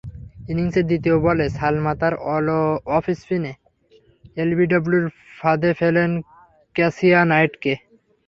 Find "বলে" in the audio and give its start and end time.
1.25-1.45